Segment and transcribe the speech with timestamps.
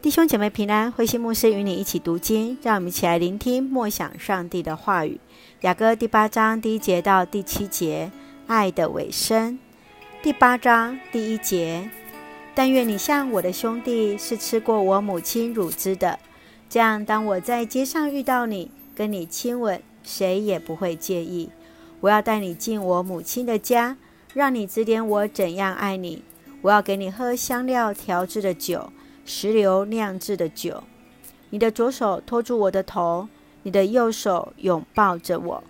[0.00, 5.18] 弟兄姐妹平安，慧馨牧师与你一起读经，让我们一起来聆听默想上帝的话语。
[5.62, 8.12] 雅歌第八章第一节到第七节，
[8.46, 9.58] 爱的尾声。
[10.22, 11.90] 第八章第一节，
[12.54, 16.20] 但愿你像我的兄弟，是吃过我母亲乳汁的，
[16.70, 21.50] 这样当我在街上遇到你，跟你亲吻，谁也不会介意。
[21.98, 23.96] 我要带你进我母亲的家，
[24.32, 26.22] 让你指点我怎样爱你。
[26.62, 28.92] 我要给你喝香料调制的酒。
[29.28, 30.82] 石榴酿制的酒，
[31.50, 33.28] 你的左手托住我的头，
[33.62, 35.62] 你的右手拥抱着我。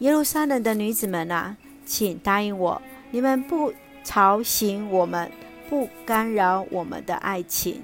[0.00, 5.30] 耶路撒冷的女子们啊，请答应我，你们不吵醒我们，
[5.70, 7.80] 不干扰我们的爱情。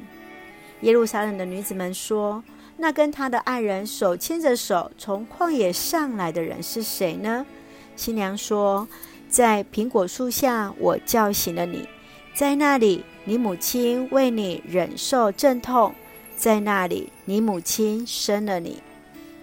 [0.81, 2.43] 耶路撒冷的女子们说
[2.79, 7.47] ：“那跟他的爱人手牵着手从旷野上来的人是谁呢？”
[7.95, 8.89] 新娘说
[9.31, 11.89] ：“在苹果树下，我叫醒了你。”
[12.33, 15.93] 在那里，你母亲为你忍受阵痛；
[16.37, 18.83] 在那里，你母亲生了你。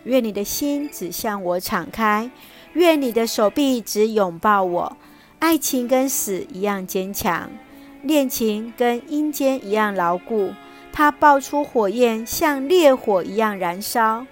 [0.03, 2.31] 愿你的心只向我敞开，
[2.73, 4.97] 愿你的手臂只拥抱我。
[5.39, 7.49] 爱情跟死一样坚强，
[8.01, 10.53] 恋情跟阴间一样牢固。
[10.91, 14.25] 它爆出火焰，像烈火一样燃烧。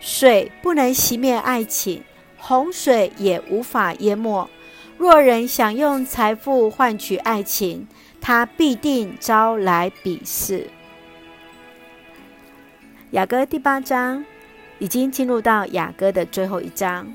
[0.00, 2.02] 水不能熄灭爱情，
[2.36, 4.46] 洪水也无法淹没。
[5.02, 7.88] 若人想用财富换取爱情，
[8.20, 10.68] 他必定招来鄙视。
[13.10, 14.24] 雅歌第八章
[14.78, 17.12] 已经进入到雅歌的最后一章。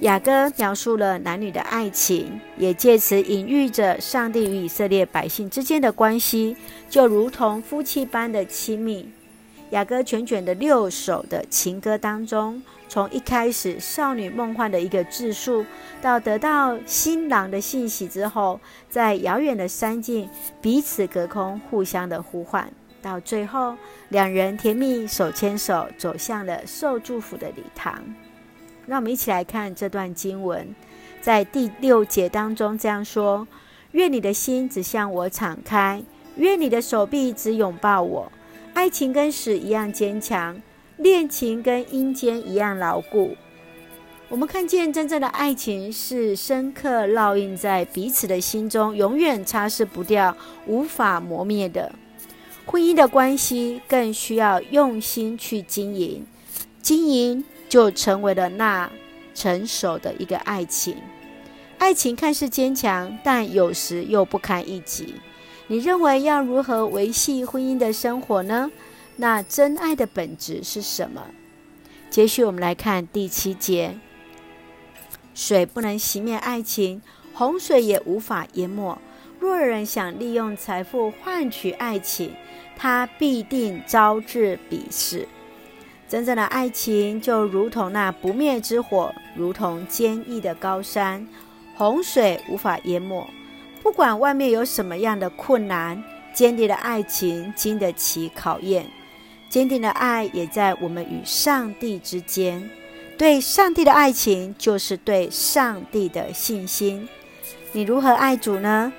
[0.00, 6.54] 雅歌描述了男女的爱情，也借此隐喻着上帝与以色列百姓之间的关系，
[6.90, 9.08] 就如同夫妻般的亲密。
[9.70, 15.64] 雅歌全卷的六首的情歌当中，从一开始少女梦幻的一个自述，
[16.02, 20.28] 到得到新郎的信息之后，在遥远的山境
[20.60, 22.68] 彼此隔空互相的呼唤，
[23.00, 23.76] 到最后
[24.08, 28.02] 两人甜蜜手牵手走向了受祝福的礼堂。
[28.86, 30.74] 让我们一起来看这段经文，
[31.20, 33.46] 在第六节当中这样说：
[33.92, 36.02] 愿你的心只向我敞开，
[36.34, 38.32] 愿你的手臂只拥抱我。
[38.74, 40.60] 爱情跟死一样坚强，
[41.00, 43.34] 恋情跟阴间一样牢固。
[44.28, 51.90] 我们看见真正的爱情是深刻烙印在彼此的心中，永远擦拭不掉、无法磨灭的。
[52.66, 56.24] 婚姻的关系更需要用心去经营，
[56.82, 58.88] 经营就成为了那
[59.34, 60.96] 成熟的一个爱情。
[61.78, 65.14] 爱情看似坚强，但有时又不堪一击。
[65.66, 68.70] 你认为要如何维系婚姻的生活呢？
[69.20, 71.26] 那真爱的本质是什么？
[72.08, 73.98] 接续我们来看第七节：
[75.34, 77.02] 水不能熄灭爱情，
[77.34, 78.96] 洪水也无法淹没。
[79.38, 82.34] 若人想利用财富换取爱情，
[82.78, 85.28] 他必定招致鄙视。
[86.08, 91.28] 真正的爱情就如同那不灭之火，如同坚毅的高山，
[91.74, 93.28] 洪水无法淹没。
[93.82, 98.86] 不管外面有什么样的困难，坚定的爱情经得起考验。
[99.50, 102.70] 坚定的爱也在我们与上帝之间。
[103.18, 107.06] 对上帝的爱情，就是对上帝的信心。
[107.72, 108.92] 你如何爱主呢？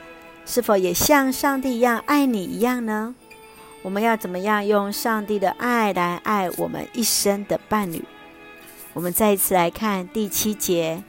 [0.46, 3.16] 是否也像上帝一样爱你一样呢？
[3.82, 8.04] 我们要怎么样用上帝的爱来爱我们一生的伴侣？
[8.94, 11.02] 我们再一次来看第七节。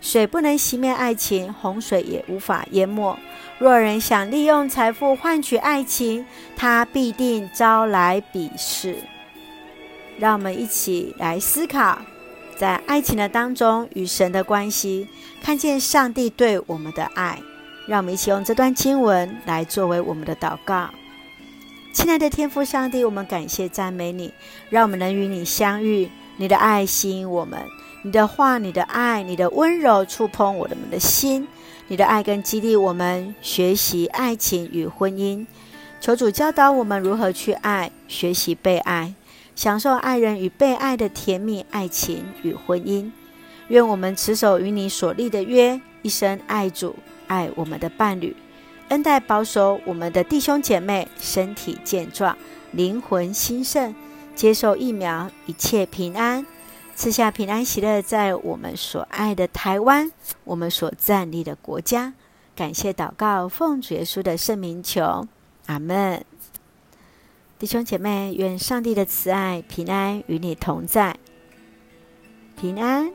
[0.00, 3.16] 水不能熄灭爱情，洪水也无法淹没。
[3.58, 6.24] 若人想利用财富换取爱情，
[6.56, 8.96] 他必定招来鄙视。
[10.16, 11.98] 让我们一起来思考，
[12.56, 15.08] 在爱情的当中与神的关系，
[15.42, 17.40] 看见上帝对我们的爱。
[17.88, 20.90] 让我们一起用这段经文来作为我们的祷告。
[21.92, 24.32] 亲爱的天父上帝，我们感谢赞美你，
[24.70, 26.08] 让我们能与你相遇。
[26.36, 27.58] 你的爱吸引我们。
[28.02, 31.48] 你的话，你的爱，你的温柔触碰我们的心。
[31.88, 35.46] 你的爱更激励我们学习爱情与婚姻。
[36.00, 39.14] 求主教导我们如何去爱，学习被爱，
[39.56, 43.10] 享受爱人与被爱的甜蜜爱情与婚姻。
[43.68, 46.94] 愿我们持守与你所立的约，一生爱主，
[47.26, 48.36] 爱我们的伴侣，
[48.88, 52.36] 恩待保守我们的弟兄姐妹，身体健壮，
[52.70, 53.94] 灵魂兴盛，
[54.34, 56.44] 接受疫苗，一切平安。
[56.98, 60.10] 赐下平安喜乐，在我们所爱的台湾，
[60.42, 62.12] 我们所站立的国家。
[62.56, 65.28] 感谢祷告，奉主耶稣的圣名求，
[65.66, 66.24] 阿门。
[67.56, 71.16] 弟兄姐妹，愿上帝的慈爱、平安与你同在，
[72.60, 73.12] 平安。